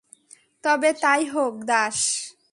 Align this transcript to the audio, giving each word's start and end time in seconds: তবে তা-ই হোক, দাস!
তবে 0.63 0.89
তা-ই 1.01 1.23
হোক, 1.33 1.53
দাস! 1.63 1.97